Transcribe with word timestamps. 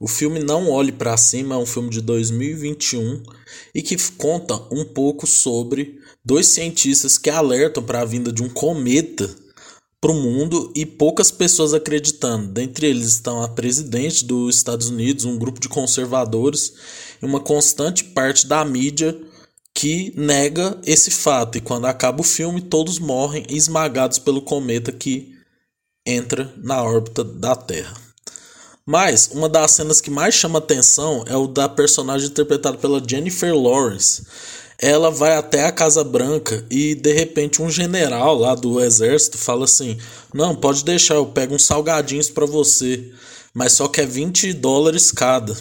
O 0.00 0.08
filme 0.08 0.40
Não 0.40 0.70
Olhe 0.70 0.92
para 0.92 1.16
Cima 1.16 1.54
é 1.54 1.58
um 1.58 1.66
filme 1.66 1.90
de 1.90 2.00
2021 2.00 3.22
e 3.74 3.82
que 3.82 3.96
conta 4.12 4.54
um 4.70 4.84
pouco 4.84 5.26
sobre 5.26 5.98
dois 6.24 6.48
cientistas 6.48 7.16
que 7.16 7.30
alertam 7.30 7.82
para 7.82 8.00
a 8.00 8.04
vinda 8.04 8.32
de 8.32 8.42
um 8.42 8.48
cometa 8.48 9.30
para 10.00 10.12
o 10.12 10.20
mundo 10.20 10.70
e 10.74 10.84
poucas 10.84 11.30
pessoas 11.30 11.72
acreditando. 11.72 12.48
Dentre 12.48 12.86
eles 12.86 13.06
estão 13.06 13.42
a 13.42 13.48
presidente 13.48 14.24
dos 14.24 14.56
Estados 14.56 14.88
Unidos, 14.90 15.24
um 15.24 15.38
grupo 15.38 15.58
de 15.58 15.68
conservadores 15.68 16.74
e 17.22 17.24
uma 17.24 17.40
constante 17.40 18.04
parte 18.04 18.46
da 18.46 18.64
mídia 18.64 19.18
que 19.72 20.12
nega 20.16 20.78
esse 20.84 21.10
fato. 21.10 21.56
E 21.56 21.60
quando 21.60 21.86
acaba 21.86 22.20
o 22.20 22.24
filme, 22.24 22.60
todos 22.60 22.98
morrem 22.98 23.46
esmagados 23.48 24.18
pelo 24.18 24.42
cometa 24.42 24.92
que 24.92 25.32
entra 26.06 26.52
na 26.58 26.82
órbita 26.82 27.24
da 27.24 27.56
Terra. 27.56 28.03
Mas 28.86 29.30
uma 29.32 29.48
das 29.48 29.70
cenas 29.70 30.00
que 30.00 30.10
mais 30.10 30.34
chama 30.34 30.58
atenção 30.58 31.24
é 31.26 31.34
o 31.34 31.46
da 31.46 31.68
personagem 31.68 32.28
interpretada 32.28 32.76
pela 32.76 33.02
Jennifer 33.04 33.54
Lawrence. 33.54 34.26
Ela 34.78 35.10
vai 35.10 35.36
até 35.36 35.64
a 35.64 35.72
Casa 35.72 36.04
Branca 36.04 36.66
e 36.70 36.94
de 36.94 37.12
repente 37.12 37.62
um 37.62 37.70
general 37.70 38.36
lá 38.36 38.54
do 38.54 38.80
exército 38.80 39.38
fala 39.38 39.64
assim: 39.64 39.96
"Não, 40.34 40.54
pode 40.54 40.84
deixar, 40.84 41.14
eu 41.14 41.24
pego 41.26 41.54
uns 41.54 41.64
salgadinhos 41.64 42.28
para 42.28 42.44
você, 42.44 43.10
mas 43.54 43.72
só 43.72 43.88
que 43.88 44.02
é 44.02 44.06
20 44.06 44.52
dólares 44.52 45.10
cada". 45.10 45.56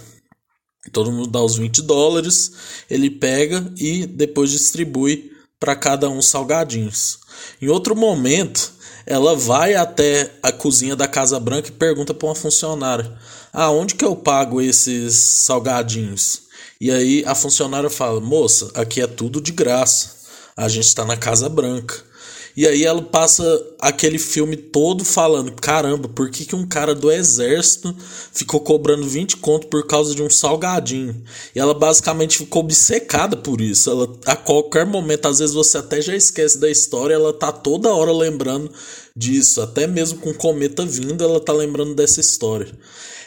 Todo 0.91 1.11
mundo 1.11 1.29
dá 1.29 1.41
os 1.41 1.55
20 1.55 1.81
dólares, 1.81 2.51
ele 2.89 3.09
pega 3.09 3.65
e 3.77 4.05
depois 4.05 4.51
distribui 4.51 5.31
para 5.57 5.77
cada 5.77 6.09
um 6.09 6.21
salgadinhos. 6.21 7.19
Em 7.61 7.69
outro 7.69 7.95
momento, 7.95 8.72
ela 9.05 9.35
vai 9.35 9.75
até 9.75 10.31
a 10.41 10.51
cozinha 10.51 10.95
da 10.95 11.07
Casa 11.07 11.39
Branca 11.39 11.69
e 11.69 11.71
pergunta 11.71 12.13
para 12.13 12.27
uma 12.27 12.35
funcionária: 12.35 13.11
"Aonde 13.51 13.95
que 13.95 14.05
eu 14.05 14.15
pago 14.15 14.61
esses 14.61 15.15
salgadinhos?" 15.15 16.43
E 16.79 16.91
aí 16.91 17.23
a 17.25 17.35
funcionária 17.35 17.89
fala: 17.89 18.19
"Moça, 18.19 18.71
aqui 18.75 19.01
é 19.01 19.07
tudo 19.07 19.41
de 19.41 19.51
graça. 19.51 20.15
A 20.55 20.67
gente 20.67 20.87
está 20.87 21.05
na 21.05 21.17
Casa 21.17 21.49
Branca." 21.49 22.12
E 22.55 22.67
aí 22.67 22.83
ela 22.83 23.01
passa 23.01 23.43
aquele 23.79 24.19
filme 24.19 24.55
todo 24.55 25.03
falando: 25.03 25.51
caramba, 25.53 26.07
por 26.07 26.29
que, 26.29 26.45
que 26.45 26.55
um 26.55 26.67
cara 26.67 26.93
do 26.93 27.11
exército 27.11 27.95
ficou 28.31 28.59
cobrando 28.59 29.07
20 29.07 29.37
conto 29.37 29.67
por 29.67 29.87
causa 29.87 30.13
de 30.13 30.21
um 30.21 30.29
salgadinho? 30.29 31.23
E 31.55 31.59
ela 31.59 31.73
basicamente 31.73 32.37
ficou 32.37 32.61
obcecada 32.61 33.35
por 33.35 33.59
isso. 33.59 33.89
Ela, 33.89 34.07
a 34.25 34.35
qualquer 34.35 34.85
momento, 34.85 35.27
às 35.27 35.39
vezes 35.39 35.55
você 35.55 35.79
até 35.79 36.01
já 36.01 36.15
esquece 36.15 36.59
da 36.59 36.69
história, 36.69 37.15
ela 37.15 37.33
tá 37.33 37.51
toda 37.51 37.93
hora 37.93 38.11
lembrando 38.11 38.71
disso. 39.15 39.61
Até 39.61 39.87
mesmo 39.87 40.19
com 40.19 40.29
o 40.29 40.35
cometa 40.35 40.85
vindo, 40.85 41.23
ela 41.23 41.39
tá 41.39 41.53
lembrando 41.53 41.95
dessa 41.95 42.19
história. 42.19 42.67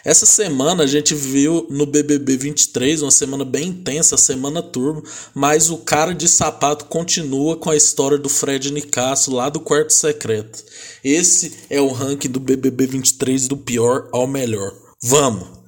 Essa 0.06 0.24
semana 0.24 0.84
a 0.84 0.86
gente 0.86 1.16
viu 1.16 1.66
no 1.68 1.84
BBB 1.84 2.36
23, 2.36 3.02
uma 3.02 3.10
semana 3.10 3.44
bem 3.44 3.70
intensa, 3.70 4.16
semana 4.16 4.62
turbo, 4.62 5.02
mas 5.34 5.68
o 5.68 5.78
cara 5.78 6.14
de 6.14 6.28
sapato 6.28 6.84
continua 6.84 7.56
com 7.56 7.70
a 7.70 7.76
história 7.76 8.16
do 8.16 8.28
Fred 8.28 8.72
Nicasso 8.72 9.34
lá 9.34 9.48
do 9.48 9.58
quarto 9.58 9.92
secreto. 9.92 10.62
Esse 11.02 11.54
é 11.68 11.80
o 11.80 11.90
ranking 11.90 12.30
do 12.30 12.38
BBB 12.38 12.86
23 12.86 13.48
do 13.48 13.56
pior 13.56 14.08
ao 14.12 14.28
melhor. 14.28 14.72
Vamos! 15.02 15.65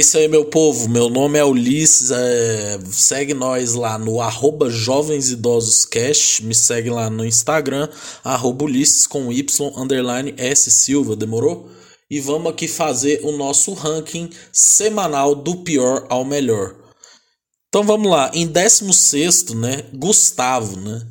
Isso 0.00 0.16
aí, 0.16 0.26
meu 0.28 0.46
povo. 0.46 0.88
Meu 0.88 1.10
nome 1.10 1.38
é 1.38 1.44
Ulisses. 1.44 2.10
É... 2.10 2.78
Segue 2.90 3.34
nós 3.34 3.74
lá 3.74 3.98
no 3.98 4.20
arroba 4.20 4.70
Jovens 4.70 5.30
Idosos 5.30 5.84
Cash. 5.84 6.40
Me 6.40 6.54
segue 6.54 6.88
lá 6.88 7.10
no 7.10 7.24
Instagram, 7.24 7.88
arroba 8.24 8.64
Ulisses 8.64 9.06
com 9.06 9.30
Y 9.30 9.72
underline 9.76 10.34
S 10.38 10.70
Silva. 10.70 11.14
Demorou? 11.14 11.68
E 12.10 12.18
vamos 12.18 12.50
aqui 12.50 12.66
fazer 12.66 13.20
o 13.22 13.32
nosso 13.32 13.74
ranking 13.74 14.30
semanal 14.50 15.34
do 15.34 15.56
pior 15.56 16.06
ao 16.08 16.24
melhor. 16.24 16.74
Então 17.68 17.84
vamos 17.84 18.10
lá. 18.10 18.30
Em 18.34 18.46
16, 18.46 19.50
né? 19.54 19.84
Gustavo, 19.92 20.80
né? 20.80 21.06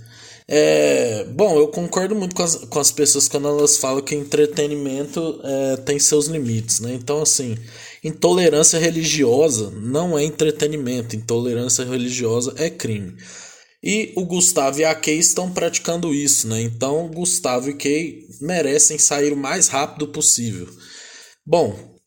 É, 0.51 1.25
bom, 1.25 1.59
eu 1.59 1.67
concordo 1.67 2.15
muito 2.15 2.35
com 2.35 2.41
as, 2.41 2.55
com 2.55 2.79
as 2.79 2.91
pessoas 2.91 3.27
quando 3.27 3.47
elas 3.47 3.77
falam 3.77 4.01
que 4.01 4.15
entretenimento 4.15 5.39
é, 5.43 5.77
tem 5.77 5.99
seus 5.99 6.25
limites, 6.25 6.79
né? 6.79 6.91
Então, 6.95 7.21
assim, 7.21 7.55
intolerância 8.03 8.79
religiosa 8.79 9.71
não 9.71 10.17
é 10.17 10.23
entretenimento, 10.23 11.15
intolerância 11.15 11.83
religiosa 11.85 12.53
é 12.57 12.69
crime. 12.69 13.15
E 13.81 14.11
o 14.15 14.25
Gustavo 14.25 14.79
e 14.79 14.85
a 14.85 14.93
Kay 14.93 15.17
estão 15.17 15.51
praticando 15.51 16.13
isso, 16.13 16.47
né? 16.47 16.61
Então, 16.61 17.07
Gustavo 17.07 17.69
e 17.69 17.73
Kay 17.73 18.27
merecem 18.41 18.97
sair 18.97 19.31
o 19.31 19.37
mais 19.37 19.69
rápido 19.69 20.07
possível. 20.09 20.67
Bom, 21.45 21.97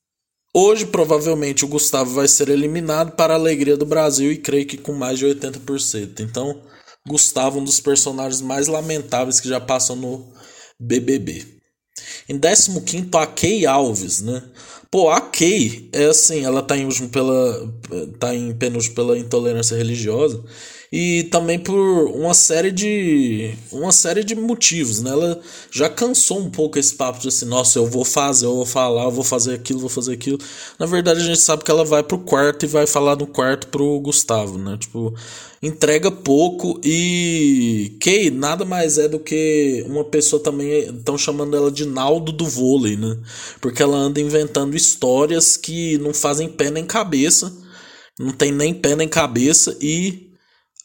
hoje 0.54 0.84
provavelmente 0.84 1.64
o 1.64 1.69
Gustavo 1.69 2.12
vai 2.12 2.28
ser 2.28 2.50
eliminado 2.50 3.12
para 3.12 3.32
a 3.32 3.36
alegria 3.36 3.76
do 3.76 3.86
Brasil 3.86 4.31
e 4.31 4.36
creio 4.36 4.66
que 4.66 4.76
com 4.76 4.92
mais 4.92 5.19
de 5.19 5.25
80%. 5.25 6.20
Então, 6.20 6.62
Gustavo, 7.08 7.58
um 7.58 7.64
dos 7.64 7.81
personagens 7.81 8.42
mais 8.42 8.66
lamentáveis 8.66 9.41
que 9.41 9.48
já 9.48 9.60
passou 9.60 9.97
no 9.97 10.31
BBB. 10.78 11.47
Em 12.28 12.38
15 12.38 13.08
a 13.14 13.26
Kay 13.26 13.66
Alves, 13.66 14.20
né? 14.20 14.42
Pô, 14.91 15.08
a 15.10 15.22
Kay 15.42 15.88
é 15.92 16.04
assim, 16.04 16.44
ela 16.44 16.62
tá 16.62 16.76
em 16.76 16.84
último 16.84 17.08
pela 17.08 17.69
tá 18.20 18.32
em 18.32 18.54
penúltimo 18.54 18.94
pela 18.94 19.19
intolerância 19.19 19.76
religiosa 19.76 20.41
e 20.92 21.25
também 21.25 21.58
por 21.58 21.75
uma 22.14 22.34
série 22.34 22.70
de 22.70 23.54
uma 23.72 23.91
série 23.91 24.22
de 24.22 24.34
motivos, 24.36 25.00
né? 25.00 25.10
Ela 25.10 25.41
já 25.70 25.88
cansou 25.88 26.38
um 26.38 26.50
pouco 26.50 26.78
esse 26.78 26.94
papo 26.94 27.19
de 27.19 27.28
assim, 27.28 27.47
nossa, 27.47 27.78
eu 27.78 27.86
vou 27.86 28.04
fazer, 28.04 28.44
eu 28.44 28.54
vou 28.54 28.66
falar, 28.66 29.04
eu 29.04 29.10
vou 29.10 29.25
fazer 29.25 29.54
aquilo, 29.54 29.81
vou 29.81 29.88
fazer 29.88 30.12
aquilo. 30.12 30.38
Na 30.78 30.84
verdade, 30.84 31.20
a 31.20 31.25
gente 31.25 31.41
sabe 31.41 31.64
que 31.64 31.70
ela 31.70 31.84
vai 31.84 32.02
pro 32.02 32.19
quarto 32.19 32.64
e 32.64 32.69
vai 32.69 32.86
falar 32.86 33.16
no 33.16 33.26
quarto 33.26 33.69
pro 33.69 33.98
Gustavo, 34.00 34.58
né? 34.58 34.76
Tipo, 34.78 35.14
entrega 35.62 36.10
pouco 36.10 36.78
e 36.84 37.97
Kay 37.98 38.31
nada 38.31 38.64
mais 38.66 38.98
é 38.98 39.08
do 39.08 39.19
que 39.19 39.82
uma 39.88 40.04
pessoa 40.04 40.42
também 40.42 40.91
estão 40.91 41.16
chamando 41.16 41.56
ela 41.56 41.70
de 41.70 41.86
Naldo 41.86 42.32
do 42.32 42.44
vôlei, 42.44 42.97
né? 42.97 43.16
Porque 43.62 43.82
ela 43.82 43.97
anda 43.97 44.20
inventando 44.20 44.76
histórias 44.76 45.31
que 45.56 45.98
não 45.98 46.12
fazem 46.12 46.48
pé 46.48 46.70
nem 46.70 46.84
cabeça, 46.84 47.53
não 48.19 48.32
tem 48.32 48.53
nem 48.53 48.75
pé 48.75 48.94
nem 48.94 49.09
cabeça 49.09 49.76
e 49.81 50.32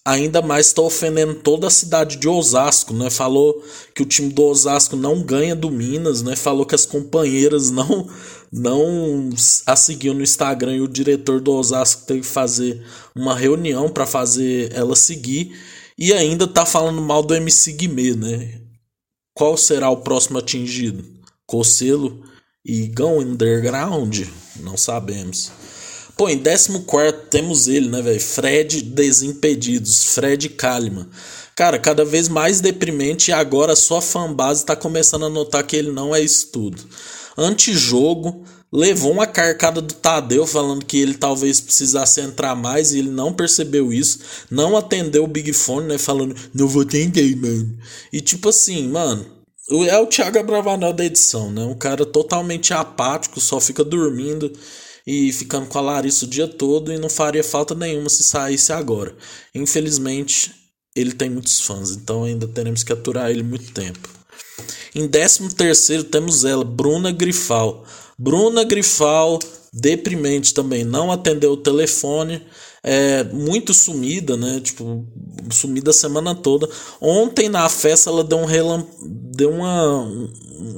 ainda 0.08 0.42
mais 0.42 0.68
está 0.68 0.82
ofendendo 0.82 1.36
toda 1.36 1.68
a 1.68 1.70
cidade 1.70 2.16
de 2.16 2.30
Osasco, 2.30 2.94
né? 2.94 3.10
Falou 3.10 3.62
que 3.94 4.02
o 4.02 4.06
time 4.06 4.32
do 4.32 4.44
Osasco 4.44 4.96
não 4.96 5.22
ganha 5.22 5.54
do 5.54 5.70
Minas, 5.70 6.22
né? 6.22 6.34
Falou 6.34 6.66
que 6.66 6.76
as 6.76 6.86
companheiras 6.86 7.70
não 7.72 8.08
não 8.50 9.30
a 9.66 9.76
seguiu 9.76 10.14
no 10.14 10.24
Instagram 10.24 10.78
e 10.78 10.82
o 10.82 10.88
diretor 10.88 11.42
do 11.42 11.52
Osasco 11.52 12.06
teve 12.06 12.22
que 12.22 12.28
fazer 12.28 12.82
uma 13.14 13.36
reunião 13.36 13.90
para 13.90 14.06
fazer 14.06 14.72
ela 14.74 14.96
seguir 14.96 15.52
e 15.98 16.14
ainda 16.14 16.48
tá 16.48 16.66
falando 16.66 17.02
mal 17.02 17.22
do 17.22 17.36
MC 17.36 17.74
Guimê, 17.74 18.16
né? 18.16 18.62
Qual 19.34 19.58
será 19.58 19.90
o 19.90 19.98
próximo 19.98 20.38
atingido? 20.38 21.04
Cocelo 21.46 22.24
e 22.68 22.86
Gão 22.88 23.20
Underground? 23.20 24.24
Não 24.60 24.76
sabemos. 24.76 25.50
Pô, 26.18 26.28
em 26.28 26.38
14 26.38 27.14
temos 27.30 27.68
ele, 27.70 27.88
né, 27.88 28.02
velho? 28.02 28.20
Fred 28.20 28.82
Desimpedidos, 28.82 30.04
Fred 30.16 30.50
Kalimann. 30.50 31.08
Cara, 31.56 31.80
cada 31.80 32.04
vez 32.04 32.28
mais 32.28 32.60
deprimente 32.60 33.32
e 33.32 33.34
agora 33.34 33.76
sua 33.76 34.02
fanbase 34.02 34.66
tá 34.66 34.76
começando 34.76 35.26
a 35.26 35.30
notar 35.30 35.64
que 35.64 35.78
ele 35.78 35.92
não 35.92 36.14
é 36.14 36.20
isso 36.20 36.48
tudo. 36.52 36.84
Antijogo, 37.38 38.44
levou 38.72 39.12
uma 39.12 39.26
carcada 39.26 39.82
do 39.82 39.94
Tadeu 39.94 40.46
falando 40.46 40.86
que 40.86 40.98
ele 40.98 41.14
talvez 41.14 41.62
precisasse 41.62 42.20
entrar 42.20 42.54
mais 42.56 42.92
e 42.92 43.00
ele 43.00 43.10
não 43.10 43.32
percebeu 43.32 43.94
isso, 43.94 44.20
não 44.52 44.76
atendeu 44.76 45.24
o 45.24 45.28
Big 45.28 45.54
Fone, 45.54 45.88
né, 45.88 45.98
falando, 45.98 46.36
não 46.54 46.68
vou 46.68 46.82
atender, 46.82 47.36
mano. 47.38 47.78
E 48.12 48.20
tipo 48.20 48.50
assim, 48.50 48.88
mano, 48.90 49.37
é 49.70 49.98
o 49.98 50.08
Thiago 50.08 50.42
Bravanel 50.44 50.94
da 50.94 51.06
edição, 51.06 51.52
né, 51.52 51.64
um 51.64 51.76
cara 51.76 52.06
totalmente 52.06 52.74
apático, 52.74 53.42
só 53.42 53.60
fica 53.60 53.84
dormindo 53.84 54.52
e 55.06 55.32
ficando 55.32 55.68
com 55.68 55.78
a 55.78 55.82
Larissa 55.82 56.26
o 56.26 56.28
dia 56.28 56.48
todo 56.48 56.92
e 56.92 56.98
não 56.98 57.10
faria 57.10 57.44
falta 57.44 57.76
nenhuma 57.76 58.10
se 58.10 58.24
saísse 58.24 58.74
agora. 58.74 59.16
Infelizmente, 59.54 60.54
ele 60.96 61.12
tem 61.14 61.30
muitos 61.30 61.62
fãs, 61.62 61.92
então 61.92 62.24
ainda 62.24 62.48
teremos 62.48 62.84
que 62.84 62.92
aturar 62.92 63.30
ele 63.30 63.44
muito 63.44 63.72
tempo. 63.72 64.10
Em 64.96 65.08
13 65.08 65.54
terceiro 65.56 66.04
temos 66.04 66.44
ela, 66.44 66.66
Bruna 66.66 67.12
Grifal. 67.12 67.86
Bruna 68.18 68.64
Grifal, 68.64 69.40
deprimente 69.72 70.54
também, 70.54 70.84
não 70.84 71.12
atendeu 71.12 71.52
o 71.52 71.58
telefone, 71.58 72.42
é, 72.84 73.24
muito 73.26 73.74
sumida, 73.74 74.36
né? 74.38 74.60
Tipo, 74.62 75.06
sumida 75.52 75.92
a 75.92 75.94
semana 75.94 76.34
toda. 76.34 76.70
Ontem 77.02 77.50
na 77.50 77.68
festa 77.70 78.10
ela 78.10 78.24
deu 78.24 78.38
um 78.38 78.46
relam... 78.46 78.88
deu 79.02 79.52
uma 79.52 80.08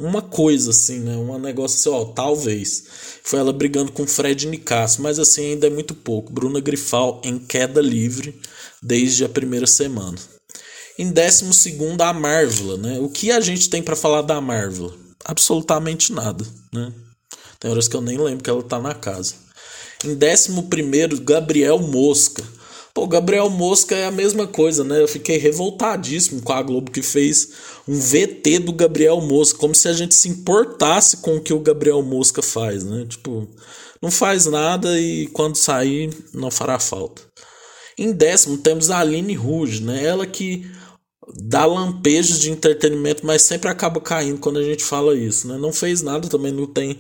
uma 0.02 0.22
coisa 0.22 0.72
assim, 0.72 1.00
né? 1.00 1.16
Um 1.16 1.38
negócio 1.40 1.78
assim, 1.78 2.02
ó, 2.02 2.06
talvez. 2.06 2.84
Foi 3.24 3.40
ela 3.40 3.54
brigando 3.54 3.92
com 3.92 4.06
Fred 4.08 4.48
Nicasso, 4.48 5.02
mas 5.02 5.20
assim 5.20 5.52
ainda 5.52 5.68
é 5.68 5.70
muito 5.70 5.94
pouco. 5.94 6.34
Bruna 6.34 6.60
Grifal 6.60 7.22
em 7.24 7.38
queda 7.40 7.82
livre 7.82 8.40
desde 8.82 9.24
a 9.24 9.30
primeira 9.30 9.68
semana. 9.68 10.18
Em 10.98 11.12
décimo 11.12 11.54
segundo 11.54 12.02
a 12.02 12.12
Marvel, 12.12 12.78
né? 12.78 13.00
O 13.00 13.10
que 13.10 13.32
a 13.32 13.40
gente 13.40 13.70
tem 13.70 13.82
para 13.82 13.96
falar 13.96 14.22
da 14.22 14.42
Marvel? 14.42 14.94
Absolutamente 15.24 16.12
nada, 16.12 16.46
né? 16.74 16.92
Tem 17.60 17.70
horas 17.70 17.88
que 17.88 17.96
eu 17.96 18.02
nem 18.02 18.18
lembro 18.18 18.44
que 18.44 18.50
ela 18.50 18.64
tá 18.64 18.80
na 18.80 18.94
casa. 18.94 19.36
Em 20.06 20.16
décimo 20.16 20.64
primeiro, 20.64 21.20
Gabriel 21.20 21.78
Mosca. 21.80 22.44
Pô, 22.94 23.06
Gabriel 23.06 23.50
Mosca 23.50 23.96
é 23.96 24.06
a 24.06 24.12
mesma 24.12 24.48
coisa, 24.48 24.84
né? 24.84 25.02
Eu 25.02 25.08
fiquei 25.08 25.38
revoltadíssimo 25.38 26.42
com 26.42 26.54
a 26.54 26.62
Globo 26.62 26.90
que 26.90 27.02
fez 27.02 27.50
um 27.88 28.00
VT 28.00 28.60
do 28.60 28.74
Gabriel 28.74 29.22
Mosca, 29.22 29.60
como 29.60 29.76
se 29.76 29.88
a 29.88 29.94
gente 29.94 30.16
se 30.16 30.30
importasse 30.30 31.18
com 31.18 31.36
o 31.36 31.42
que 31.42 31.54
o 31.54 31.60
Gabriel 31.60 32.02
Mosca 32.02 32.42
faz, 32.42 32.84
né? 32.84 33.06
Tipo, 33.08 33.48
não 34.02 34.10
faz 34.10 34.46
nada 34.46 35.00
e 35.00 35.28
quando 35.28 35.58
sair 35.58 36.10
não 36.34 36.50
fará 36.50 36.80
falta. 36.80 37.22
Em 37.98 38.12
décimo 38.12 38.58
temos 38.58 38.90
a 38.90 39.00
Aline 39.00 39.34
Rouge, 39.34 39.84
né? 39.84 40.04
Ela 40.04 40.26
que 40.26 40.66
dá 41.36 41.66
lampejos 41.66 42.40
de 42.40 42.50
entretenimento, 42.50 43.26
mas 43.26 43.42
sempre 43.44 43.70
acaba 43.70 44.02
caindo 44.02 44.40
quando 44.40 44.60
a 44.60 44.64
gente 44.64 44.84
fala 44.84 45.16
isso, 45.16 45.48
né? 45.48 45.58
Não 45.58 45.72
fez 45.72 46.02
nada, 46.02 46.28
também 46.28 46.52
não 46.52 46.66
tem 46.66 46.98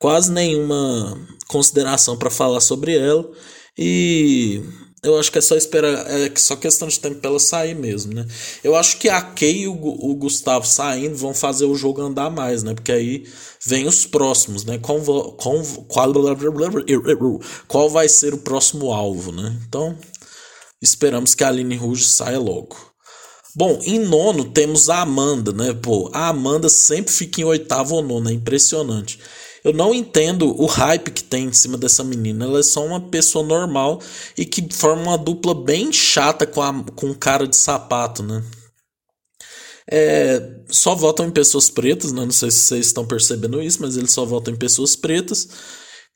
quase 0.00 0.32
nenhuma 0.32 1.16
consideração 1.46 2.16
para 2.16 2.30
falar 2.30 2.60
sobre 2.60 2.96
ela 2.96 3.30
e 3.78 4.62
eu 5.02 5.18
acho 5.18 5.32
que 5.32 5.38
é 5.38 5.40
só 5.40 5.56
esperar, 5.56 6.06
é 6.10 6.30
só 6.36 6.56
questão 6.56 6.86
de 6.88 6.98
tempo 6.98 7.16
para 7.16 7.30
ela 7.30 7.38
sair 7.38 7.74
mesmo, 7.74 8.12
né? 8.12 8.26
Eu 8.62 8.76
acho 8.76 8.98
que 8.98 9.08
a 9.08 9.20
Kay 9.22 9.62
e 9.62 9.68
o, 9.68 9.72
o 9.72 10.14
Gustavo 10.14 10.66
saindo 10.66 11.16
vão 11.16 11.32
fazer 11.32 11.64
o 11.64 11.74
jogo 11.74 12.02
andar 12.02 12.30
mais, 12.30 12.62
né? 12.62 12.74
Porque 12.74 12.92
aí 12.92 13.26
vem 13.64 13.86
os 13.86 14.04
próximos, 14.04 14.64
né? 14.64 14.78
Com, 14.78 15.02
com, 15.02 15.62
qual, 15.88 16.12
qual 17.66 17.88
vai 17.88 18.08
ser 18.08 18.34
o 18.34 18.38
próximo 18.38 18.92
alvo, 18.92 19.32
né? 19.32 19.58
Então, 19.66 19.96
esperamos 20.82 21.34
que 21.34 21.44
a 21.44 21.48
Aline 21.48 21.76
Rouge 21.76 22.04
saia 22.04 22.38
logo. 22.38 22.76
Bom, 23.54 23.80
em 23.82 23.98
nono 23.98 24.44
temos 24.52 24.90
a 24.90 25.00
Amanda, 25.00 25.50
né? 25.50 25.72
Pô, 25.72 26.10
a 26.12 26.28
Amanda 26.28 26.68
sempre 26.68 27.12
fica 27.12 27.40
em 27.40 27.44
oitavo 27.44 27.96
ou 27.96 28.02
nono, 28.02 28.28
é 28.28 28.32
impressionante. 28.32 29.18
Eu 29.64 29.72
não 29.72 29.94
entendo 29.94 30.54
o 30.60 30.66
hype 30.66 31.10
que 31.10 31.22
tem 31.22 31.46
em 31.46 31.52
cima 31.52 31.76
dessa 31.76 32.02
menina. 32.02 32.44
Ela 32.44 32.60
é 32.60 32.62
só 32.62 32.84
uma 32.84 33.00
pessoa 33.00 33.44
normal 33.44 34.00
e 34.36 34.44
que 34.44 34.66
forma 34.72 35.02
uma 35.02 35.18
dupla 35.18 35.54
bem 35.54 35.92
chata 35.92 36.46
com, 36.46 36.62
a, 36.62 36.84
com 36.94 37.14
cara 37.14 37.46
de 37.46 37.56
sapato, 37.56 38.22
né? 38.22 38.42
É, 39.92 40.40
só 40.68 40.94
votam 40.94 41.26
em 41.26 41.30
pessoas 41.30 41.68
pretas, 41.68 42.12
né? 42.12 42.24
Não 42.24 42.30
sei 42.30 42.50
se 42.50 42.58
vocês 42.60 42.86
estão 42.86 43.04
percebendo 43.04 43.60
isso, 43.60 43.78
mas 43.80 43.96
eles 43.96 44.12
só 44.12 44.24
votam 44.24 44.54
em 44.54 44.56
pessoas 44.56 44.94
pretas. 44.94 45.48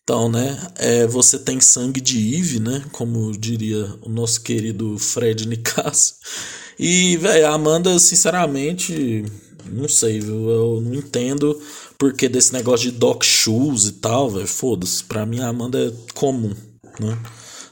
Então, 0.02 0.29
né? 0.29 0.56
É, 0.76 1.06
você 1.06 1.38
tem 1.38 1.61
sangue 1.61 2.00
de 2.00 2.37
Eve, 2.37 2.61
né? 2.61 2.85
Como 2.93 3.32
diria 3.37 3.99
o 4.02 4.08
nosso 4.08 4.43
querido 4.43 4.99
Fred 4.99 5.46
Nicasso. 5.49 6.14
E, 6.79 7.17
velho, 7.17 7.46
a 7.46 7.55
Amanda, 7.55 7.99
sinceramente, 7.99 9.25
não 9.70 9.88
sei, 9.88 10.20
viu? 10.20 10.50
Eu 10.50 10.81
não 10.81 10.94
entendo 10.94 11.61
porque 11.99 12.29
desse 12.29 12.52
negócio 12.52 12.91
de 12.91 12.96
doc 12.99 13.23
shoes 13.25 13.85
e 13.85 13.93
tal, 13.93 14.31
velho. 14.31 14.46
Foda-se. 14.46 15.05
Pra 15.05 15.25
mim, 15.26 15.41
a 15.41 15.49
Amanda 15.49 15.79
é 15.79 16.12
comum, 16.14 16.55
né? 17.00 17.19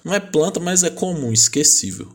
Não 0.05 0.15
é 0.15 0.21
planta, 0.21 0.59
mas 0.59 0.83
é 0.83 0.91
comum, 0.91 1.33
esquecível. 1.33 2.09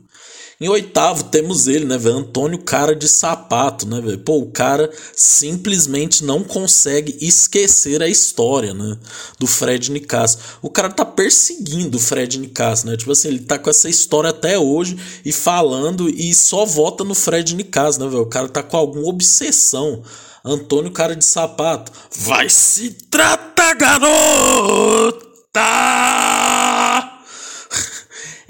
Em 0.60 0.68
oitavo 0.70 1.26
temos 1.26 1.68
ele, 1.68 1.86
né, 1.86 2.00
velho? 2.00 2.18
Antônio 2.18 2.58
Cara 2.58 2.96
de 2.96 3.08
Sapato, 3.08 3.88
né, 3.88 4.02
velho? 4.02 4.18
Pô, 4.18 4.40
o 4.40 4.50
cara 4.50 4.90
simplesmente 5.16 6.24
não 6.24 6.44
consegue 6.44 7.16
esquecer 7.22 8.02
a 8.02 8.08
história, 8.08 8.74
né? 8.74 8.98
Do 9.38 9.46
Fred 9.46 9.92
Nicasso. 9.92 10.40
O 10.60 10.70
cara 10.72 10.90
tá 10.90 11.06
perseguindo 11.06 11.98
o 11.98 12.02
Fred 12.02 12.40
Nicasso, 12.40 12.88
né? 12.88 12.98
Tipo 12.98 13.12
assim, 13.12 13.28
ele 13.28 13.40
tá 13.42 13.60
com 13.60 13.70
essa 13.70 13.88
história 13.88 14.32
até 14.32 14.58
hoje 14.58 14.98
e 15.24 15.32
falando 15.32 16.10
e 16.10 16.34
só 16.34 16.66
vota 16.66 17.04
no 17.04 17.14
Fred 17.14 17.56
Nicasso, 17.56 18.00
né, 18.00 18.08
velho? 18.08 18.24
O 18.24 18.26
cara 18.26 18.50
tá 18.50 18.64
com 18.64 18.78
alguma 18.78 19.08
obsessão. 19.08 20.02
Antônio 20.48 20.92
Cara 20.92 21.16
de 21.16 21.26
Sapato. 21.26 21.92
Vai 22.20 22.50
se 22.50 22.92
tratar, 23.10 23.76
garota! 23.76 25.28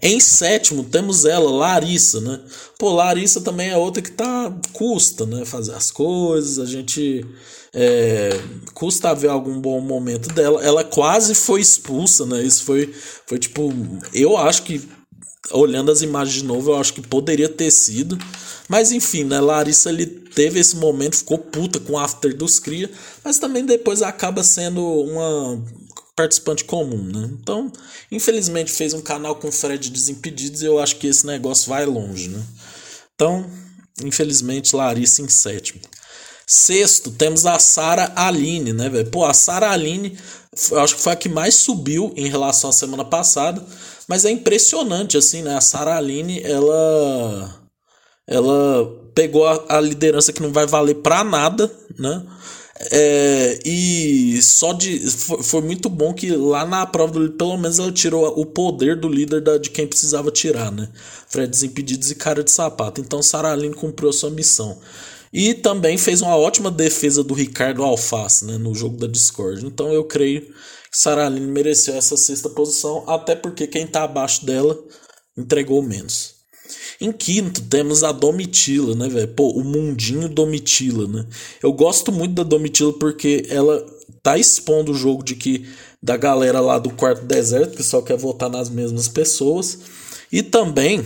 Em 0.02 0.20
sétimo, 0.20 0.84
temos 0.84 1.26
ela, 1.26 1.50
Larissa, 1.50 2.22
né? 2.22 2.40
Pô, 2.78 2.94
Larissa 2.94 3.42
também 3.42 3.70
é 3.70 3.78
outra 3.78 4.02
que 4.02 4.12
tá. 4.12 4.54
custa, 4.72 5.26
né? 5.26 5.44
Fazer 5.46 5.74
as 5.74 5.90
coisas, 5.90 6.60
a 6.60 6.66
gente. 6.66 7.26
É, 7.74 8.30
custa 8.74 9.14
ver 9.14 9.30
algum 9.30 9.60
bom 9.60 9.82
momento 9.82 10.30
dela. 10.30 10.64
Ela 10.64 10.84
quase 10.84 11.34
foi 11.34 11.62
expulsa, 11.62 12.26
né? 12.26 12.44
Isso 12.44 12.64
foi, 12.64 12.94
foi 13.26 13.40
tipo. 13.40 13.74
Eu 14.14 14.38
acho 14.38 14.64
que, 14.64 14.88
olhando 15.52 15.92
as 15.92 16.04
imagens 16.04 16.42
de 16.42 16.46
novo, 16.46 16.72
eu 16.72 16.78
acho 16.78 16.94
que 16.94 17.02
poderia 17.02 17.50
ter 17.50 17.72
sido. 17.72 18.18
Mas 18.68 18.92
enfim, 18.92 19.24
né? 19.24 19.40
Larissa 19.40 19.90
ele 19.90 20.06
teve 20.06 20.60
esse 20.60 20.76
momento, 20.76 21.18
ficou 21.18 21.38
puta 21.38 21.80
com 21.80 21.94
o 21.94 21.98
after 21.98 22.36
dos 22.36 22.60
cria, 22.60 22.90
mas 23.24 23.40
também 23.40 23.66
depois 23.66 24.02
acaba 24.02 24.44
sendo 24.44 24.84
uma 24.84 25.64
participante 26.16 26.66
comum, 26.66 27.04
né? 27.04 27.30
Então, 27.42 27.72
infelizmente 28.12 28.72
fez 28.72 28.94
um 28.94 29.02
canal 29.02 29.36
com 29.36 29.52
Fred 29.52 29.90
Desimpedidos 29.90 30.62
e 30.62 30.66
eu 30.66 30.80
acho 30.80 30.98
que 30.98 31.08
esse 31.08 31.26
negócio 31.26 31.70
vai 31.70 31.86
longe, 31.86 32.28
né? 32.30 32.44
Então, 33.16 33.46
infelizmente 34.04 34.76
Larissa 34.76 35.22
em 35.22 35.30
sétimo. 35.30 35.80
Sexto, 36.46 37.12
temos 37.12 37.46
a 37.46 37.60
Sara 37.60 38.14
Aline, 38.16 38.74
né, 38.74 38.90
velho? 38.90 39.10
Pô, 39.12 39.26
a 39.26 39.34
Sara 39.34 39.70
Aline, 39.70 40.18
eu 40.72 40.80
acho 40.80 40.96
que 40.96 41.02
foi 41.02 41.14
a 41.14 41.16
que 41.16 41.30
mais 41.30 41.56
subiu 41.56 42.14
em 42.16 42.30
relação 42.30 42.70
à 42.70 42.74
semana 42.74 43.04
passada, 43.06 43.64
mas 44.08 44.24
é 44.26 44.32
impressionante 44.32 45.18
assim, 45.18 45.42
né? 45.42 45.56
A 45.56 45.62
Sara 45.62 45.98
Aline, 45.98 46.42
ela 46.42 47.57
ela 48.28 49.10
pegou 49.16 49.48
a, 49.48 49.78
a 49.78 49.82
liderança 49.82 50.34
que 50.34 50.42
não 50.42 50.52
vai 50.52 50.68
valer 50.68 50.96
para 50.96 51.24
nada, 51.24 51.72
né? 51.98 52.24
É, 52.92 53.58
e 53.66 54.40
só 54.42 54.72
de. 54.74 55.00
Foi, 55.10 55.42
foi, 55.42 55.62
muito 55.62 55.90
bom 55.90 56.14
que 56.14 56.30
lá 56.32 56.66
na 56.66 56.86
prova 56.86 57.20
do 57.20 57.32
pelo 57.32 57.58
menos 57.58 57.80
ela 57.80 57.92
tirou 57.92 58.40
o 58.40 58.46
poder 58.46 59.00
do 59.00 59.10
líder 59.10 59.42
da, 59.42 59.58
de 59.58 59.72
quem 59.72 59.88
precisava 59.88 60.30
tirar, 60.30 60.72
né? 60.72 60.88
Fred 61.28 61.50
Desimpedidos 61.50 62.12
e 62.12 62.16
cara 62.16 62.44
de 62.44 62.52
sapato. 62.52 63.02
Então 63.02 63.24
Saraline 63.24 63.74
cumpriu 63.74 64.10
a 64.10 64.14
sua 64.14 64.30
missão. 64.30 64.78
E 65.34 65.54
também 65.56 65.98
fez 65.98 66.22
uma 66.22 66.38
ótima 66.38 66.72
defesa 66.72 67.24
do 67.24 67.34
Ricardo 67.34 67.84
Alface 67.84 68.46
né, 68.46 68.58
no 68.58 68.74
jogo 68.74 68.98
da 68.98 69.08
Discord. 69.08 69.66
Então 69.66 69.92
eu 69.92 70.04
creio 70.04 70.42
que 70.42 70.54
Saraline 70.98 71.48
mereceu 71.48 71.96
essa 71.96 72.16
sexta 72.16 72.50
posição, 72.50 73.04
até 73.08 73.36
porque 73.36 73.68
quem 73.68 73.86
tá 73.86 74.04
abaixo 74.04 74.46
dela 74.46 74.78
entregou 75.36 75.82
menos. 75.84 76.37
Em 77.00 77.12
quinto, 77.12 77.62
temos 77.62 78.04
a 78.04 78.12
Domitila, 78.12 78.96
né, 78.96 79.08
velho? 79.08 79.28
Pô, 79.30 79.52
o 79.52 79.64
mundinho 79.64 80.28
Domitila, 80.28 81.08
né? 81.08 81.26
Eu 81.62 81.72
gosto 81.72 82.12
muito 82.12 82.34
da 82.34 82.44
Domitila 82.44 82.94
porque 82.94 83.46
ela 83.50 83.86
tá 84.24 84.38
expondo 84.38 84.92
o 84.92 84.96
jogo 84.96 85.24
de 85.24 85.36
que 85.36 85.68
da 86.02 86.18
galera 86.18 86.60
lá 86.60 86.80
do 86.80 86.90
quarto 86.90 87.26
deserto 87.26 87.78
que 87.78 87.84
só 87.84 88.02
quer 88.02 88.18
votar 88.18 88.50
nas 88.50 88.70
mesmas 88.70 89.08
pessoas. 89.08 89.80
E 90.32 90.44
também 90.44 91.06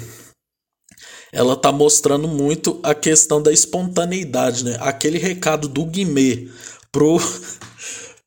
ela 1.32 1.56
tá 1.56 1.72
mostrando 1.72 2.28
muito 2.28 2.80
a 2.84 2.94
questão 2.94 3.42
da 3.42 3.52
espontaneidade, 3.52 4.66
né? 4.66 4.78
Aquele 4.82 5.18
recado 5.18 5.68
do 5.68 5.86
Guimê 5.86 6.50
pro 6.92 7.20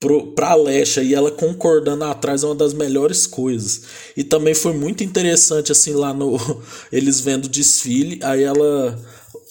pro, 0.04 0.26
pra 0.26 0.54
e 1.02 1.14
ela 1.14 1.30
concordando 1.30 2.04
atrás 2.04 2.44
é 2.44 2.46
uma 2.46 2.54
das 2.54 2.74
melhores 2.74 3.26
coisas. 3.26 3.82
E 4.14 4.22
também 4.22 4.52
foi 4.54 4.74
muito 4.74 5.02
interessante, 5.02 5.72
assim, 5.72 5.94
lá 5.94 6.12
no. 6.12 6.36
Eles 6.92 7.20
vendo 7.20 7.46
o 7.46 7.48
desfile, 7.48 8.20
aí 8.22 8.42
ela 8.42 9.00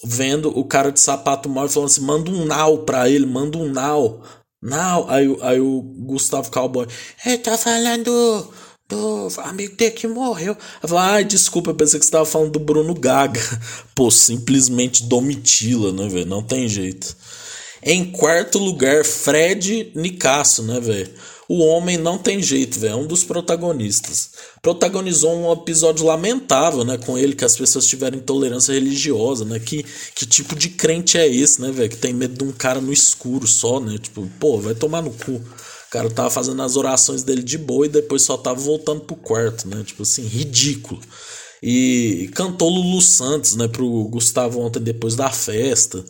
vendo 0.06 0.56
o 0.56 0.64
cara 0.64 0.92
de 0.92 1.00
sapato 1.00 1.50
mal 1.50 1.68
falando 1.68 1.90
assim: 1.90 2.02
manda 2.02 2.30
um 2.30 2.46
now 2.46 2.78
pra 2.80 3.10
ele, 3.10 3.26
manda 3.26 3.58
um 3.58 3.68
now. 3.68 4.22
Now. 4.62 5.10
Aí, 5.10 5.36
aí 5.42 5.60
o 5.60 5.82
Gustavo 5.82 6.52
Cowboy, 6.52 6.88
ele 7.26 7.38
tá 7.40 7.58
falando 7.58 8.48
do 8.88 9.28
amigo 9.40 9.76
dele 9.76 9.92
que 9.92 10.08
morreu. 10.08 10.56
Eu 10.84 10.90
falei, 10.90 11.16
ai, 11.16 11.24
desculpa, 11.24 11.72
eu 11.72 11.76
pensei 11.76 12.00
que 12.00 12.06
você 12.06 12.12
tava 12.12 12.26
falando 12.26 12.52
do 12.52 12.60
Bruno 12.60 12.94
Gaga. 12.94 13.42
Pô, 13.96 14.12
simplesmente 14.12 15.04
domitila, 15.04 15.92
né, 15.92 16.08
velho? 16.08 16.28
Não 16.28 16.44
tem 16.44 16.68
jeito. 16.68 17.16
Em 17.86 18.06
quarto 18.12 18.58
lugar, 18.60 19.04
Fred 19.04 19.92
Nicasso, 19.94 20.64
né, 20.64 20.80
velho? 20.80 21.10
O 21.50 21.60
homem 21.60 21.98
não 21.98 22.18
tem 22.18 22.42
jeito, 22.42 22.80
velho. 22.80 22.94
É 22.94 22.96
um 22.96 23.06
dos 23.06 23.24
protagonistas. 23.24 24.32
Protagonizou 24.62 25.36
um 25.36 25.52
episódio 25.52 26.06
lamentável, 26.06 26.86
né? 26.86 26.98
Com 26.98 27.18
ele, 27.18 27.36
que 27.36 27.44
as 27.44 27.58
pessoas 27.58 27.86
tiveram 27.86 28.18
intolerância 28.18 28.74
religiosa, 28.74 29.44
né? 29.44 29.60
Que, 29.60 29.86
que 30.16 30.26
tipo 30.26 30.56
de 30.56 30.70
crente 30.70 31.18
é 31.18 31.28
esse, 31.28 31.62
né, 31.62 31.72
velho? 31.72 31.90
Que 31.90 31.98
tem 31.98 32.14
medo 32.14 32.38
de 32.38 32.44
um 32.50 32.52
cara 32.54 32.80
no 32.80 32.94
escuro 32.94 33.46
só, 33.46 33.80
né? 33.80 33.98
Tipo, 33.98 34.30
pô, 34.40 34.58
vai 34.60 34.74
tomar 34.74 35.02
no 35.02 35.12
cu. 35.12 35.34
O 35.34 35.92
cara 35.92 36.10
tava 36.10 36.30
fazendo 36.30 36.62
as 36.62 36.78
orações 36.78 37.24
dele 37.24 37.44
de 37.44 37.58
boa 37.58 37.86
e 37.86 37.90
depois 37.90 38.22
só 38.22 38.38
tava 38.38 38.60
voltando 38.60 39.02
pro 39.02 39.16
quarto, 39.16 39.68
né? 39.68 39.84
Tipo 39.86 40.04
assim, 40.04 40.24
ridículo. 40.24 41.02
E 41.62 42.30
cantou 42.34 42.70
Lulu 42.70 43.02
Santos, 43.02 43.56
né, 43.56 43.70
pro 43.70 44.04
Gustavo 44.10 44.60
ontem 44.60 44.82
depois 44.82 45.16
da 45.16 45.30
festa. 45.30 46.04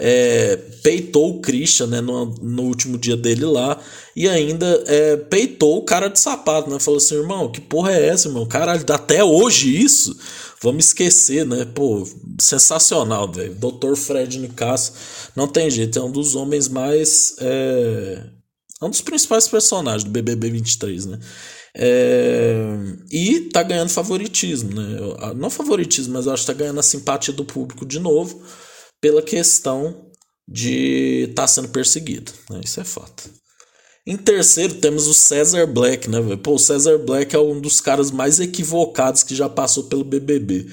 É, 0.00 0.56
peitou 0.82 1.30
o 1.30 1.40
Christian, 1.40 1.88
né, 1.88 2.00
no, 2.00 2.26
no 2.26 2.62
último 2.62 2.96
dia 2.96 3.16
dele 3.16 3.44
lá. 3.44 3.80
E 4.14 4.28
ainda 4.28 4.66
é, 4.86 5.16
peitou 5.16 5.78
o 5.78 5.84
cara 5.84 6.08
de 6.08 6.20
sapato, 6.20 6.70
né? 6.70 6.78
Falou 6.78 6.98
assim, 6.98 7.16
irmão, 7.16 7.50
que 7.50 7.60
porra 7.60 7.92
é 7.92 8.08
essa, 8.08 8.28
irmão? 8.28 8.46
Caralho, 8.46 8.84
até 8.90 9.22
hoje 9.24 9.76
isso? 9.76 10.16
Vamos 10.60 10.86
esquecer, 10.86 11.46
né? 11.46 11.64
Pô, 11.64 12.06
sensacional, 12.40 13.30
velho. 13.30 13.54
Dr. 13.54 13.94
Fred 13.96 14.38
Nicasso, 14.38 14.92
não 15.36 15.46
tem 15.46 15.70
jeito, 15.70 15.98
é 15.98 16.02
um 16.02 16.10
dos 16.10 16.34
homens 16.34 16.68
mais. 16.68 17.36
É, 17.40 18.22
é 18.80 18.84
um 18.84 18.90
dos 18.90 19.00
principais 19.00 19.46
personagens 19.48 20.04
do 20.04 20.10
BBB 20.10 20.50
23, 20.50 21.06
né? 21.06 21.18
É, 21.74 22.56
e 23.10 23.40
tá 23.52 23.62
ganhando 23.62 23.90
favoritismo, 23.90 24.74
né? 24.74 24.98
Não 25.36 25.50
favoritismo, 25.50 26.14
mas 26.14 26.26
acho 26.26 26.42
que 26.42 26.52
tá 26.52 26.58
ganhando 26.58 26.80
a 26.80 26.82
simpatia 26.82 27.32
do 27.32 27.44
público 27.44 27.86
de 27.86 28.00
novo 28.00 28.42
pela 29.00 29.22
questão 29.22 30.10
de 30.46 31.26
estar 31.30 31.42
tá 31.42 31.48
sendo 31.48 31.68
perseguido. 31.68 32.32
Né? 32.50 32.60
Isso 32.64 32.80
é 32.80 32.84
fato. 32.84 33.30
Em 34.06 34.16
terceiro, 34.16 34.74
temos 34.76 35.06
o 35.06 35.12
Cesar 35.12 35.66
Black, 35.66 36.08
né, 36.08 36.18
Pô, 36.42 36.54
o 36.54 36.58
Cesar 36.58 36.98
Black 36.98 37.36
é 37.36 37.38
um 37.38 37.60
dos 37.60 37.78
caras 37.78 38.10
mais 38.10 38.40
equivocados 38.40 39.22
que 39.22 39.34
já 39.34 39.50
passou 39.50 39.84
pelo 39.84 40.02
BBB. 40.02 40.66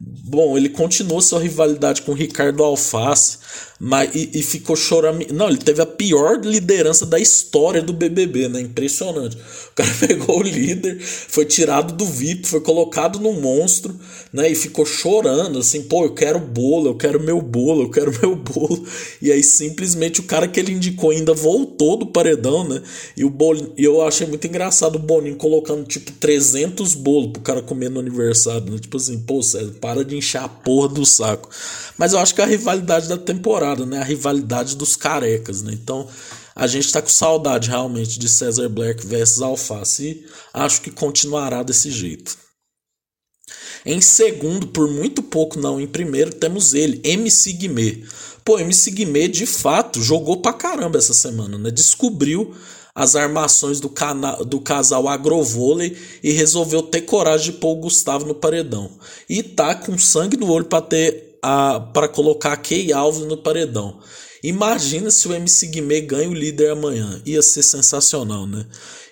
Bom, 0.00 0.56
ele 0.56 0.68
continuou 0.68 1.20
sua 1.20 1.40
rivalidade 1.40 2.02
com 2.02 2.12
Ricardo 2.12 2.64
Alface, 2.64 3.38
mas, 3.78 4.14
e, 4.14 4.30
e 4.34 4.42
ficou 4.42 4.74
chorando. 4.74 5.24
Não, 5.32 5.48
ele 5.48 5.58
teve 5.58 5.80
a 5.82 5.86
pior 5.86 6.40
liderança 6.44 7.06
da 7.06 7.18
história 7.18 7.82
do 7.82 7.92
BBB, 7.92 8.48
né? 8.48 8.60
Impressionante. 8.60 9.36
O 9.36 9.74
cara 9.74 9.90
pegou 10.00 10.40
o 10.40 10.42
líder, 10.42 11.00
foi 11.00 11.44
tirado 11.44 11.94
do 11.94 12.04
VIP, 12.04 12.46
foi 12.46 12.60
colocado 12.60 13.20
no 13.20 13.32
monstro, 13.34 13.94
né? 14.32 14.50
E 14.50 14.54
ficou 14.54 14.84
chorando, 14.84 15.58
assim, 15.58 15.82
pô, 15.82 16.04
eu 16.04 16.14
quero 16.14 16.40
bolo, 16.40 16.88
eu 16.88 16.96
quero 16.96 17.20
meu 17.20 17.40
bolo, 17.40 17.82
eu 17.82 17.90
quero 17.90 18.12
meu 18.20 18.34
bolo. 18.34 18.84
E 19.20 19.30
aí 19.30 19.42
simplesmente 19.42 20.20
o 20.20 20.24
cara 20.24 20.48
que 20.48 20.58
ele 20.58 20.72
indicou 20.72 21.10
ainda 21.10 21.34
voltou 21.34 21.96
do 21.96 22.06
paredão, 22.06 22.66
né? 22.66 22.82
E 23.16 23.24
o 23.24 23.30
Bolinho, 23.30 23.72
eu 23.76 24.02
achei 24.02 24.26
muito 24.26 24.46
engraçado 24.46 24.96
o 24.96 24.98
Boninho 24.98 25.36
colocando 25.36 25.84
tipo 25.84 26.10
300 26.12 26.94
bolos 26.94 27.32
pro 27.32 27.42
cara 27.42 27.62
comer 27.62 27.90
no 27.90 28.00
aniversário, 28.00 28.72
né? 28.72 28.78
Tipo 28.78 28.96
assim, 28.96 29.18
pô, 29.20 29.42
César, 29.42 29.72
para 29.84 30.02
de 30.02 30.16
encher 30.16 30.40
a 30.40 30.48
porra 30.48 30.88
do 30.88 31.04
saco. 31.04 31.50
Mas 31.98 32.14
eu 32.14 32.18
acho 32.18 32.34
que 32.34 32.40
é 32.40 32.44
a 32.44 32.46
rivalidade 32.46 33.06
da 33.06 33.18
temporada, 33.18 33.84
né? 33.84 33.98
A 33.98 34.02
rivalidade 34.02 34.76
dos 34.76 34.96
carecas, 34.96 35.60
né? 35.60 35.74
Então, 35.74 36.08
a 36.56 36.66
gente 36.66 36.90
tá 36.90 37.02
com 37.02 37.08
saudade 37.10 37.68
realmente 37.68 38.18
de 38.18 38.26
Cesar 38.26 38.70
Black 38.70 39.06
versus 39.06 39.42
Alface 39.42 40.02
e 40.02 40.26
acho 40.54 40.80
que 40.80 40.90
continuará 40.90 41.62
desse 41.62 41.90
jeito. 41.90 42.34
Em 43.84 44.00
segundo, 44.00 44.68
por 44.68 44.88
muito 44.88 45.22
pouco 45.22 45.60
não, 45.60 45.78
em 45.78 45.86
primeiro 45.86 46.32
temos 46.32 46.72
ele, 46.72 46.98
MC 47.04 47.52
Guimê. 47.52 48.04
Pô, 48.44 48.58
MC 48.58 48.90
Guimê 48.90 49.26
de 49.26 49.46
fato 49.46 50.02
jogou 50.02 50.36
pra 50.36 50.52
caramba 50.52 50.98
essa 50.98 51.14
semana, 51.14 51.56
né? 51.56 51.70
Descobriu 51.70 52.54
as 52.94 53.16
armações 53.16 53.80
do, 53.80 53.88
cana 53.88 54.36
do 54.44 54.60
casal 54.60 55.08
Agrovôlei 55.08 55.96
e 56.22 56.30
resolveu 56.30 56.82
ter 56.82 57.00
coragem 57.02 57.52
de 57.52 57.58
pôr 57.58 57.72
o 57.72 57.80
Gustavo 57.80 58.26
no 58.26 58.34
paredão. 58.34 58.90
E 59.28 59.42
tá 59.42 59.74
com 59.74 59.98
sangue 59.98 60.36
no 60.36 60.50
olho 60.50 60.66
para 60.66 60.82
ter 60.82 61.38
a 61.42 61.78
para 61.78 62.08
colocar 62.08 62.52
a 62.52 62.56
Key 62.56 62.92
Alves 62.92 63.22
no 63.22 63.36
paredão. 63.36 63.98
Imagina 64.44 65.10
se 65.10 65.26
o 65.26 65.32
MC 65.32 65.68
Guimê 65.68 66.02
ganha 66.02 66.28
o 66.28 66.34
líder 66.34 66.72
amanhã. 66.72 67.18
Ia 67.24 67.40
ser 67.40 67.62
sensacional, 67.62 68.46
né? 68.46 68.66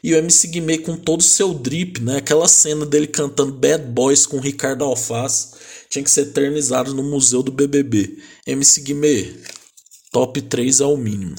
E 0.05 0.13
o 0.13 0.19
MC 0.19 0.47
Guimê 0.49 0.77
com 0.77 0.95
todo 0.95 1.21
o 1.21 1.25
seu 1.25 1.55
drip, 1.55 2.03
né? 2.03 2.19
Aquela 2.19 2.47
cena 2.47 2.85
dele 2.85 3.07
cantando 3.07 3.51
Bad 3.51 3.83
Boys 3.83 4.27
com 4.27 4.39
Ricardo 4.39 4.85
Alface 4.85 5.55
tinha 5.89 6.03
que 6.03 6.11
ser 6.11 6.27
eternizado 6.27 6.93
no 6.93 7.03
museu 7.03 7.43
do 7.43 7.51
BBB. 7.51 8.19
MC 8.47 8.83
Guimê, 8.83 9.33
top 10.13 10.43
3 10.43 10.81
é 10.81 10.85
o 10.85 10.99
mínimo. 10.99 11.35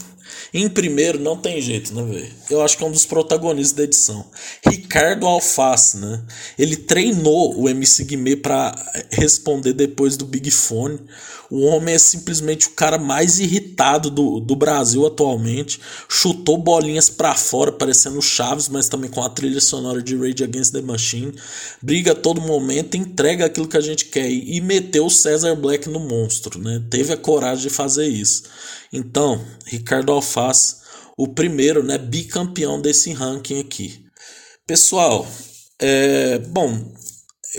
Em 0.53 0.69
primeiro, 0.69 1.19
não 1.19 1.35
tem 1.35 1.61
jeito, 1.61 1.93
né, 1.93 2.03
velho? 2.03 2.31
Eu 2.49 2.61
acho 2.61 2.77
que 2.77 2.83
é 2.83 2.87
um 2.87 2.91
dos 2.91 3.05
protagonistas 3.05 3.75
da 3.75 3.83
edição. 3.83 4.25
Ricardo 4.65 5.25
Alface, 5.25 5.97
né? 5.97 6.21
Ele 6.57 6.75
treinou 6.75 7.59
o 7.59 7.67
MC 7.67 8.03
Guimê 8.03 8.35
para 8.35 8.75
responder 9.11 9.73
depois 9.73 10.15
do 10.15 10.25
Big 10.25 10.51
Fone. 10.51 10.99
O 11.49 11.65
homem 11.65 11.93
é 11.93 11.99
simplesmente 11.99 12.65
o 12.65 12.71
cara 12.71 12.97
mais 12.97 13.39
irritado 13.39 14.09
do, 14.09 14.39
do 14.39 14.55
Brasil 14.55 15.05
atualmente. 15.05 15.79
Chutou 16.09 16.57
bolinhas 16.57 17.11
para 17.11 17.35
fora, 17.35 17.71
parecendo 17.71 18.21
Chaves, 18.21 18.67
mas 18.69 18.89
também 18.89 19.09
com 19.09 19.21
a 19.21 19.29
trilha 19.29 19.61
sonora 19.61 20.01
de 20.01 20.15
Rage 20.15 20.43
Against 20.43 20.73
the 20.73 20.81
Machine. 20.81 21.33
Briga 21.81 22.13
a 22.13 22.15
todo 22.15 22.41
momento, 22.41 22.97
entrega 22.97 23.45
aquilo 23.45 23.67
que 23.67 23.77
a 23.77 23.81
gente 23.81 24.05
quer 24.05 24.31
e 24.31 24.59
meteu 24.61 25.05
o 25.05 25.11
Cesar 25.11 25.55
Black 25.55 25.87
no 25.87 25.99
monstro, 25.99 26.59
né? 26.59 26.81
Teve 26.89 27.13
a 27.13 27.17
coragem 27.17 27.67
de 27.67 27.69
fazer 27.69 28.07
isso. 28.07 28.43
Então, 28.93 29.43
Ricardo 29.65 30.11
Alface, 30.11 30.83
o 31.17 31.27
primeiro, 31.27 31.83
né, 31.83 31.97
bicampeão 31.97 32.79
desse 32.79 33.11
ranking 33.11 33.59
aqui. 33.59 34.05
Pessoal, 34.67 35.27
é, 35.79 36.37
bom, 36.37 36.93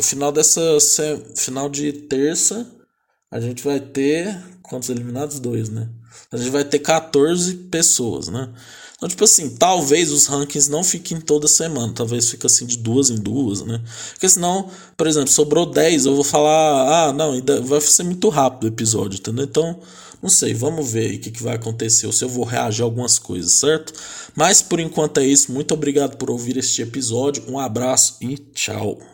final 0.03 0.33
dessa 0.33 0.63
final 1.37 1.69
de 1.69 1.93
terça 1.93 2.71
a 3.31 3.41
gente 3.41 3.65
vai 3.65 3.81
ter 3.81 4.41
quantos 4.63 4.89
eliminados? 4.91 5.41
Dois, 5.41 5.69
né? 5.69 5.91
A 6.33 6.37
gente 6.37 6.51
vai 6.51 6.65
ter 6.65 6.79
14 6.79 7.55
pessoas, 7.55 8.29
né? 8.29 8.49
Então, 8.97 9.09
tipo 9.09 9.25
assim, 9.25 9.51
talvez 9.51 10.11
os 10.11 10.27
rankings 10.27 10.71
não 10.71 10.83
fiquem 10.83 11.21
toda 11.21 11.47
semana, 11.47 11.93
talvez 11.93 12.31
fique 12.31 12.47
assim 12.47 12.65
de 12.65 12.79
duas 12.79 13.11
em 13.11 13.17
duas, 13.17 13.61
né? 13.63 13.83
Porque 14.13 14.29
senão, 14.29 14.71
por 14.97 15.07
exemplo, 15.07 15.29
sobrou 15.29 15.67
10, 15.67 16.07
eu 16.07 16.15
vou 16.15 16.25
falar, 16.25 17.09
ah, 17.09 17.13
não, 17.13 17.39
vai 17.65 17.81
ser 17.81 18.05
muito 18.05 18.29
rápido 18.29 18.65
o 18.65 18.69
episódio, 18.69 19.19
entendeu? 19.19 19.45
Então, 19.45 19.79
não 20.23 20.31
sei, 20.31 20.55
vamos 20.55 20.91
ver 20.91 21.11
aí 21.11 21.17
o 21.17 21.21
que, 21.21 21.31
que 21.31 21.43
vai 21.43 21.57
acontecer, 21.57 22.07
ou 22.07 22.13
se 22.13 22.25
eu 22.25 22.31
vou 22.31 22.45
reagir 22.45 22.81
a 22.81 22.87
algumas 22.87 23.19
coisas, 23.19 23.53
certo? 23.53 23.93
Mas 24.35 24.63
por 24.63 24.81
enquanto 24.81 25.19
é 25.19 25.27
isso, 25.27 25.53
muito 25.53 25.75
obrigado 25.75 26.17
por 26.17 26.31
ouvir 26.31 26.57
este 26.57 26.81
episódio, 26.81 27.45
um 27.47 27.59
abraço 27.59 28.17
e 28.23 28.39
tchau. 28.39 29.14